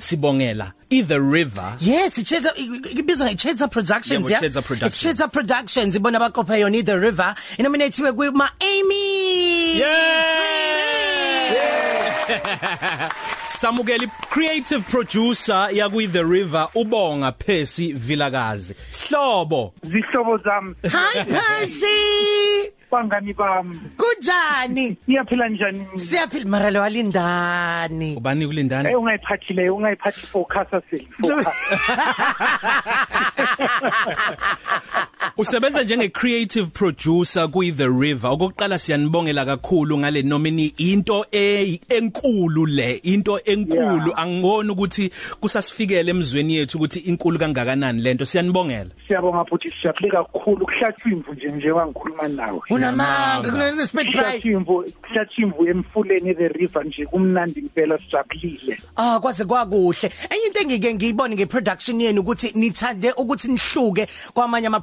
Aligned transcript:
sibongela 0.00 0.72
i 0.90 1.02
the 1.02 1.20
river 1.20 1.76
Yes, 1.80 2.14
Cheza 2.24 2.52
ibizwa 2.90 3.26
ngeCheza 3.26 3.68
Productions 3.68 4.30
yeah. 4.30 4.40
Cheza 4.42 4.62
Productions. 4.62 4.94
It's 4.94 5.02
Cheza 5.22 5.28
Productions 5.32 5.96
ibona 5.96 6.18
abaqopha 6.18 6.56
yona 6.58 6.76
i 6.76 6.82
The 6.82 6.98
River 6.98 7.34
inominatiwe 7.58 8.12
kuma 8.12 8.50
Amy. 8.60 9.80
samukela 13.48 14.06
creative 14.30 14.82
producer 14.88 15.68
yakwi 15.72 16.06
the 16.12 16.24
river 16.24 16.68
ubonga 16.74 17.32
Phesi 17.32 17.92
Vilakazi 17.92 18.74
sihlobo 18.90 19.72
zihlobo 19.82 20.38
zami 20.38 20.74
Hi 20.84 21.24
Percy. 21.24 22.72
bangani 22.90 23.32
bami 23.32 23.78
Kunjani? 23.96 24.96
niyaphila 25.06 25.48
njani 25.48 25.86
Siyaphila 25.96 26.48
mara 26.48 26.70
lo 26.70 26.80
walindani. 26.80 28.16
ubani 28.16 28.46
kulindana 28.46 28.90
Eh 28.90 28.98
ungayiphathile 28.98 29.70
ungayiphathi 29.70 30.20
focus 30.26 30.66
asel 30.74 31.06
focus 31.22 31.46
usebenza 35.40 35.82
njenge 35.82 36.08
creative 36.08 36.66
producer 36.66 37.48
kwi 37.48 37.72
the 37.72 37.88
river. 37.88 38.30
Okokuqala 38.30 38.78
siyanibongela 38.78 39.44
kakhulu 39.44 39.98
ngale 39.98 40.22
nomini 40.22 40.74
into 40.78 41.24
e- 41.32 41.80
enkulu 41.88 42.66
le 42.66 43.00
into 43.02 43.40
enkulu. 43.44 44.12
Angiboni 44.16 44.70
ukuthi 44.70 45.10
kusasifikele 45.40 46.10
emzweni 46.10 46.54
yethu 46.54 46.78
ukuthi 46.78 46.98
inkulu 46.98 47.38
kangakanani 47.38 48.02
lento 48.02 48.24
siyanibongela. 48.24 48.90
Siyabonga 49.08 49.44
futhi 49.44 49.72
siyaphile 49.82 50.10
kakhulu. 50.10 50.66
Kuhlatshwa 50.66 51.12
imvu 51.12 51.32
nje 51.34 51.48
nje 51.48 51.70
wangikhuluma 51.70 52.28
nawe. 52.28 52.60
Unamanga 52.70 53.50
kunene 53.50 53.86
speed 53.86 54.06
fry. 54.06 54.12
kuhlatshwa 54.12 54.50
imvu 54.50 54.84
kuhlatshwa 55.02 55.44
imvu 55.44 55.68
emfuleni 55.68 56.34
the 56.34 56.48
river 56.48 56.84
nje 56.84 57.06
kumnandi 57.06 57.60
impela 57.60 57.98
sijabulile. 57.98 58.78
Ah 58.96 59.20
kwaze 59.20 59.44
kwakuhle. 59.44 60.12
Enye 60.30 60.46
into 60.46 60.60
engike 60.60 60.94
ngiyibone 60.94 61.34
ngeproduction 61.34 62.00
yenu 62.00 62.20
ukuthi 62.20 62.52
nithande 62.54 63.12
ukuthi 63.12 63.48
nihluke 63.48 64.06
kwamanye 64.34 64.66
ama 64.66 64.80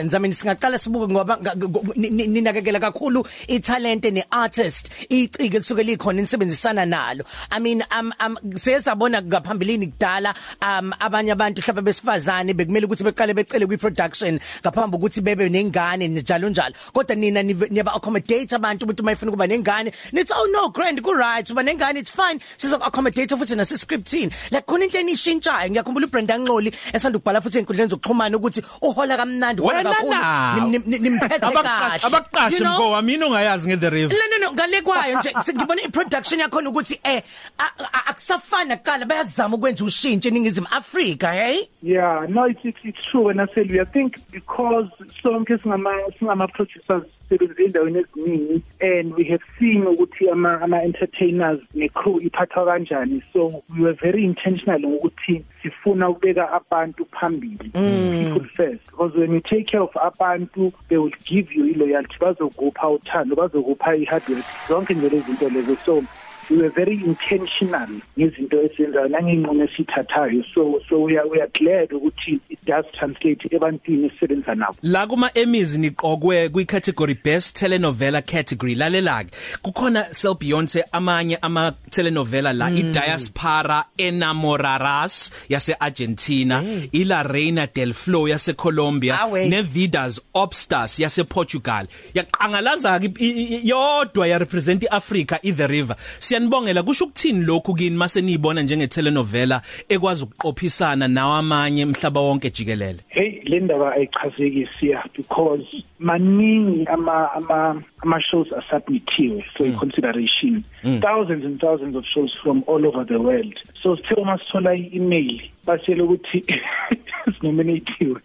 productions. 0.00 0.14
I 0.14 0.18
mean 0.18 0.32
singaqala 0.32 0.78
sibuke 0.78 1.08
ngoba 1.12 1.38
nga- 1.40 1.54
ngo- 1.56 1.96
ni- 1.96 2.10
ni- 2.10 2.26
ninakekela 2.26 2.80
kakhulu 2.80 3.24
italent 3.48 4.04
neartist 4.04 4.90
icike 5.08 5.58
lisuke 5.58 5.84
likhona 5.84 6.22
nisebenzisana 6.22 6.86
nalo. 6.86 7.24
I 7.50 7.58
mean 7.58 7.82
um 7.96 8.12
um 8.20 8.38
sesabona 8.54 9.22
ngaphambilini 9.22 9.92
kudala 9.92 10.34
um 10.62 10.92
abanye 11.00 11.32
abantu 11.32 11.60
mhlawumbe 11.60 11.90
besifazane 11.90 12.54
bekumele 12.54 12.86
ukuthi 12.86 13.04
beqale 13.04 13.34
becele 13.34 13.66
kwi 13.66 13.76
production 13.76 14.38
ngaphambi 14.62 14.96
ukuthi 14.96 15.20
bebe 15.22 15.48
nengane 15.48 16.08
njalo 16.08 16.48
njalo. 16.48 16.74
Kodwa 16.92 17.16
nina 17.16 17.42
nive- 17.42 17.70
niba 17.70 17.94
accommodate 17.94 18.52
abantu 18.54 18.84
ukuthi 18.84 19.02
mayifuna 19.02 19.30
kuba 19.30 19.46
nengane 19.46 19.92
nithi 20.12 20.32
oh 20.32 20.46
no 20.52 20.68
grand 20.70 21.00
ku 21.02 21.12
right 21.12 21.48
uba 21.50 21.62
nengane 21.62 21.98
it's 21.98 22.10
fine 22.10 22.40
sizo 22.56 22.76
accommodate 22.76 23.28
futhi 23.36 23.56
nase 23.56 23.76
scriptini 23.78 24.32
like 24.50 24.66
khona 24.66 24.84
into 24.84 24.98
enishintshayo 24.98 25.70
ngiyakhumbula 25.70 26.06
uBrenda 26.06 26.38
Nqoli 26.38 26.72
esanda 26.92 27.18
ukubhala 27.18 27.40
futhi 27.40 27.58
enkundleni 27.58 27.90
zokuxhumana 27.90 28.36
ukuthi 28.36 28.62
uhola 28.82 29.16
kamnandi 29.16 29.60
uhola 29.62 29.79
Wena 29.80 29.90
kakhulu 29.96 30.12
nawo. 30.14 30.70
nim- 30.70 30.86
nim- 30.90 31.02
nimphethe 31.04 31.40
kahle 31.40 32.00
abaqashi 32.06 32.54
You 32.56 32.60
know? 32.64 32.76
mko 32.76 33.02
mina 33.02 33.24
ungayazi 33.26 33.64
nge 33.68 33.76
the 33.80 33.90
river 33.90 34.12
No 34.40 34.46
no 34.46 34.52
no 34.52 34.52
ngale 34.52 34.82
kwayo 34.82 35.18
nje 35.18 35.32
ngibona 35.56 35.82
iproduction 35.82 36.40
yakho 36.40 36.58
ukuthi 36.58 37.00
eh 37.04 37.22
a- 37.58 37.84
a- 37.92 38.06
akusafana 38.10 38.76
kuqala 38.76 39.06
bayazama 39.06 39.56
ukwenza 39.56 39.84
ushintsho 39.84 40.28
eningizimu 40.28 40.66
Africa 40.70 41.32
hey? 41.32 41.68
Yeah 41.82 42.26
no 42.28 42.46
it's 42.48 42.64
it's, 42.64 42.78
it's 42.84 42.98
true 43.10 43.24
when 43.26 43.40
i 43.40 43.46
say 43.54 43.62
we 43.62 43.80
i 43.80 43.84
think 43.84 44.14
because 44.30 44.88
sonke 45.22 45.58
singama 45.58 45.90
singama 46.18 46.48
producers 46.48 47.04
sebenza 47.28 47.62
endaweni 47.62 47.98
eziningi 47.98 48.62
and 48.80 49.14
we 49.14 49.24
have 49.24 49.42
seen 49.58 49.86
ukuthi 49.86 50.28
ama 50.30 50.60
ama 50.62 50.82
entertainers 50.82 51.60
ne 51.74 51.88
crew 51.88 52.20
iphathwa 52.20 52.64
kanjani 52.66 53.22
so 53.32 53.62
we 53.76 53.84
were 53.84 53.92
very 54.02 54.24
intentional 54.24 54.84
ukuthi 54.86 55.44
sifuna 55.62 56.08
ukubeka 56.08 56.52
abantu 56.52 57.06
phambili 57.20 57.70
people 57.70 58.48
first. 58.56 58.80
Because 58.86 59.14
when 59.18 59.32
you 59.32 59.40
take 59.40 59.66
care 59.70 59.82
of 59.82 59.90
abantu 59.96 60.72
they 60.88 60.96
will 60.98 61.12
give 61.24 61.52
you 61.52 61.74
loyalty 61.74 62.16
bazokupha 62.20 62.88
uthando 62.88 63.36
bazokupha 63.36 63.96
ihardware 63.96 64.29
zonke 64.68 64.94
nje 64.94 65.08
lezi 65.08 65.26
zinto 65.26 65.48
lezo. 65.48 65.76
So 65.84 66.02
we 66.50 66.56
were 66.56 66.68
very 66.70 66.94
intentional 66.94 67.88
ngezinto 68.18 68.62
esizenzayo 68.62 69.08
nangeyinqumo 69.08 69.64
esithathayo 69.64 70.44
so 70.54 70.80
so 70.88 71.02
we 71.02 71.18
are 71.18 71.28
we 71.28 71.40
are 71.40 71.50
glad 71.54 71.92
ukuthi 71.92 72.40
it 72.48 72.58
does 72.66 72.84
translate 72.98 73.48
ebantwini 73.56 74.06
esisebenza 74.06 74.54
nabo. 74.54 74.76
La 74.82 75.06
kuma 75.06 75.30
Emmys 75.34 75.76
niqokwe 75.78 76.48
kwi 76.48 76.64
category 76.64 77.14
best 77.24 77.56
telenovela 77.56 78.22
category 78.22 78.74
lalela 78.74 79.24
ke 79.24 79.30
kukhona 79.62 80.06
Sel 80.14 80.34
Beyonce 80.34 80.82
amanye 80.92 81.38
ama 81.42 81.72
telenovela 81.90 82.52
la 82.52 82.66
i 82.70 82.82
Diaspora 82.82 83.84
Enamoraras 83.98 85.32
yase 85.48 85.74
Argentina 85.80 86.62
i 86.92 87.04
La 87.04 87.22
Reina 87.22 87.66
del 87.66 87.92
Flow 87.92 88.26
yase 88.28 88.54
Colombia 88.56 89.18
Awe. 89.20 89.48
ne 89.48 89.62
Vidas 89.62 90.20
Obstars 90.34 90.98
yase 90.98 91.24
Portugal 91.24 91.86
yaqangalaza 92.14 92.98
ke 93.00 93.12
i- 93.18 93.56
i- 93.56 93.68
yodwa 93.68 94.26
ya 94.28 94.38
represent 94.38 94.82
iAfrica 94.82 95.38
i 95.42 95.52
The 95.52 95.66
River 95.66 95.96
siyanibongela 96.40 96.82
kusho 96.82 97.04
ukuthini 97.04 97.44
lokhu 97.44 97.74
kini 97.74 97.96
mase 97.96 98.20
niyibona 98.20 98.62
njenge 98.62 98.86
telenovela 98.86 99.62
ekwazi 99.88 100.24
ukuqophisana 100.24 101.08
nawo 101.08 101.34
amanye 101.34 101.82
emhlaba 101.82 102.20
wonke 102.20 102.50
jikelele 102.50 103.00
hey 103.08 103.42
le 103.44 103.60
ndaba 103.60 103.92
ayichazekisiya 103.92 105.04
because 105.16 105.84
maningi 105.98 106.86
ama 106.86 107.32
ama 107.32 107.82
ama 108.02 108.22
shows 108.22 108.52
asubmithiwe 108.52 109.44
for 109.56 109.66
mm. 109.66 109.76
consideration 109.76 110.62
mm. 110.84 111.00
thousands 111.00 111.44
and 111.44 111.60
thousands 111.60 111.96
of 111.96 112.04
shows 112.06 112.32
from 112.42 112.62
all 112.66 112.86
over 112.86 113.06
the 113.06 113.16
world 113.16 113.54
so 113.82 113.96
sithe 113.96 114.14
uma 114.14 114.38
sithola 114.38 114.74
i-email 114.74 115.40
basiyele 115.66 116.02
ukuthi 116.02 116.44
sinominatiwe 117.40 118.20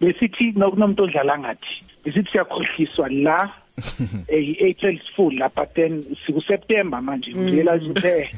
besithi 0.00 0.52
nokunomuntu 0.56 1.02
odlala 1.02 1.38
ngathi 1.38 1.82
besithi 2.04 2.30
siyakhohliswa 2.30 3.08
la 3.08 3.50
eh 4.28 4.74
full 5.16 5.38
la 5.38 5.48
but 5.48 5.74
then 5.74 6.04
siku 6.26 6.40
September 6.46 7.00
manje 7.02 7.32
realize 7.32 7.84
ukuthi 7.84 8.06
eh, 8.06 8.28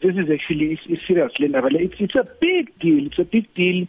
this 0.00 0.16
is 0.16 0.30
actually 0.30 0.78
serious 1.06 1.32
le 1.38 1.48
ndaba 1.48 1.70
le. 1.70 1.78
It's, 1.82 2.16
a 2.16 2.24
big 2.40 2.72
deal 2.78 3.06
it's 3.06 3.18
a 3.18 3.24
big 3.24 3.46
deal. 3.54 3.86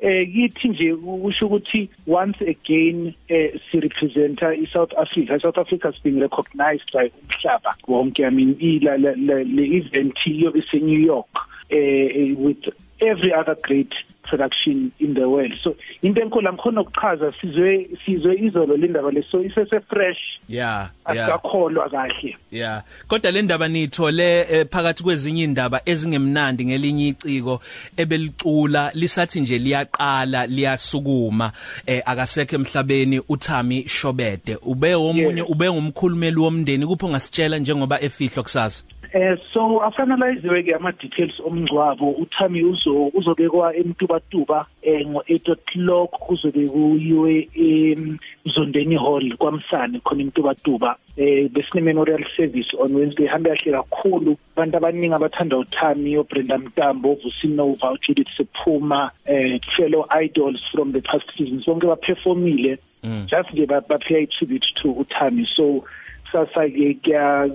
Eh 0.00 0.26
kithi 0.32 0.68
nje 0.68 0.96
kusho 0.96 1.46
ukuthi 1.46 1.88
once 2.06 2.40
again 2.40 3.14
eh 3.28 3.50
si 3.70 3.80
representa 3.80 4.54
i 4.54 4.66
South 4.66 4.92
Africa. 4.98 5.40
South 5.40 5.58
Africa 5.58 5.88
is 5.88 6.02
being 6.02 6.20
recognized 6.20 6.92
by 6.92 7.10
umhlaba 7.10 7.74
wonke. 7.88 8.24
I 8.24 8.30
mean 8.30 8.56
ila 8.60 8.96
le 8.98 9.64
event 9.80 10.16
yobe 10.26 10.62
se 10.70 10.78
New 10.78 11.00
York 11.00 11.32
eh 11.70 12.34
with 12.36 12.68
every 13.00 13.32
other 13.32 13.56
great 13.62 13.92
production 14.26 14.90
in 15.00 15.14
the 15.14 15.24
world 15.24 15.52
so 15.64 15.74
into 16.02 16.20
enkulu 16.22 16.48
angikhona 16.48 16.80
ukuchaza 16.80 17.32
sizwe 17.32 17.88
sizwe 18.06 18.36
izolo 18.36 18.76
le 18.76 18.88
ndaba 18.88 19.10
le 19.10 19.24
so 19.30 19.42
isese 19.42 19.80
fresh 19.80 20.18
yeah 20.48 20.90
yeah 21.14 21.26
asakholwa 21.28 21.88
kahle 21.90 22.36
Yeah. 22.50 22.82
Kodwa 23.08 23.30
le 23.30 23.42
ndaba 23.42 23.68
nithole 23.68 24.40
eh, 24.40 24.66
phakathi 24.70 25.02
kwezinye 25.02 25.44
indaba 25.44 25.80
ezingemnandi 25.84 26.64
ngelinye 26.66 27.08
iciko 27.08 27.60
ebelicula 27.96 28.90
lisathi 28.94 29.40
nje 29.40 29.58
liyaqala 29.58 30.46
liyasukuma 30.46 31.52
eh, 31.86 32.02
akasekho 32.06 32.54
emhlabeni 32.56 33.20
uThami 33.28 33.88
Shobede. 33.88 34.56
Ube 34.62 34.94
omunye 34.94 35.36
Yeah. 35.36 35.50
ube 35.50 35.70
ngumkhulumeli 35.72 36.36
womndeni 36.36 36.86
kupho 36.86 37.08
ngasitshela 37.08 37.58
njengoba 37.58 38.00
efihlo 38.00 38.42
kusasa. 38.42 38.84
Eh 39.16 39.36
so 39.50 39.80
afanalize 39.80 40.44
ke 40.64 40.74
ama 40.76 40.92
details 40.92 41.40
omngcwabo. 41.40 42.10
uThami 42.20 42.62
uzo 42.64 43.10
uzobekwa 43.14 43.74
emtubatuba 43.74 44.66
eh 44.82 45.06
ngo8 45.06 45.52
o'clock 45.52 46.10
kuzobe 46.10 46.68
kuyiwe 46.68 47.48
emzondeni 47.54 48.96
hall 48.96 49.36
kwamsane 49.40 50.00
khona 50.04 50.22
emtubatuba 50.22 50.96
eh 51.16 51.48
besine 51.48 51.80
memorial 51.80 52.24
service 52.36 52.76
on 52.78 52.94
Wednesday. 52.94 53.26
Hambe 53.26 53.50
yahle 53.50 53.72
kakhulu. 53.72 54.36
Abantu 54.56 54.76
abaningi 54.76 55.14
abathanda 55.14 55.56
uThami 55.56 56.18
oBrenda 56.18 56.58
Mtambo 56.58 57.12
uVusinova 57.12 57.92
uJudith 57.92 58.28
Sephuma 58.36 59.10
eh 59.24 59.58
fellow 59.76 60.04
idols 60.10 60.60
from 60.72 60.92
the 60.92 61.00
past 61.00 61.24
seasons. 61.38 61.64
Bonke 61.64 61.86
baperformile 61.86 62.78
just 63.26 63.52
nje 63.52 63.66
ba 63.66 63.80
ba 63.80 63.98
pay 63.98 64.26
tribute 64.26 64.66
to 64.74 64.92
uThami 64.92 65.46
so 65.56 65.84
sasa 66.32 66.68
ke 66.68 66.94
kya 67.02 67.48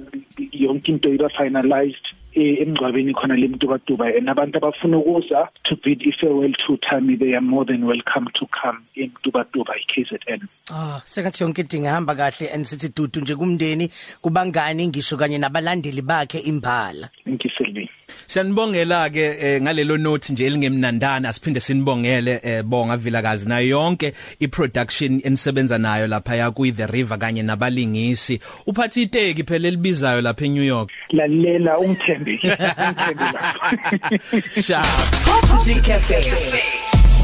yonke 0.51 0.89
into 0.91 1.09
iba 1.13 1.29
finalized 1.37 2.05
eh, 2.33 2.61
emgcwabeni 2.63 3.13
khona 3.13 3.35
lemntubatuba 3.35 4.07
and 4.17 4.29
abantu 4.29 4.57
abafuna 4.57 4.97
ukuza 4.97 5.49
to 5.63 5.75
bid 5.83 6.01
a 6.07 6.11
farewell 6.19 6.53
to 6.65 6.77
Tammy 6.77 7.15
they 7.15 7.33
are 7.35 7.41
more 7.41 7.65
than 7.65 7.85
welcome 7.85 8.27
to 8.33 8.45
come 8.47 8.79
emntubatuba 8.95 9.73
iKZN 9.83 10.47
Ah, 10.71 11.01
sekathi 11.05 11.43
yonke 11.43 11.59
into 11.59 11.77
ingahamba 11.77 12.15
kahle 12.15 12.47
and 12.53 12.65
sithi 12.65 12.89
dudu 12.95 13.21
nje 13.21 13.35
kumndeni 13.35 13.89
kubangani 14.21 14.87
ngisho 14.87 15.17
kanye 15.17 15.37
nabalandeli 15.37 16.01
bakhe 16.01 16.39
imphala. 16.39 17.09
thank 17.25 17.43
you 17.43 17.51
Sylvie. 17.57 17.89
Siyanibongela 18.27 19.09
ke 19.09 19.37
eh, 19.41 19.61
ngalelo 19.61 19.97
note 19.97 20.33
nje 20.33 20.45
elingemnandana 20.45 21.29
asiphinde 21.29 21.59
sinibongele 21.59 22.39
eh, 22.43 22.63
bonga 22.63 22.97
vilakazi 22.97 23.49
nayo 23.49 23.67
yonke 23.67 24.13
iproduction 24.39 25.21
enisebenza 25.23 25.77
nayo 25.77 26.07
lapha 26.07 26.35
ya 26.35 26.51
ku 26.51 26.65
The 26.71 26.87
River 26.87 27.17
kanye 27.19 27.43
nabalingisi. 27.43 28.39
Uphathi 28.67 29.01
iteki 29.01 29.43
phela 29.43 29.67
elibizayo 29.67 30.21
lapha 30.21 30.45
eNew 30.45 30.63
York. 30.63 30.89
Lalela 31.09 31.77
ungithembe 31.79 32.31
ungithembe 32.31 33.25
lapho 33.33 34.61
sharp 34.61 34.87
Positive 35.25 35.81
Cafe. 35.81 36.21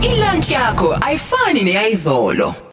Ilunch 0.02 0.52
yakho 0.52 0.98
ayifani 1.02 1.64
neyizolo. 1.64 2.67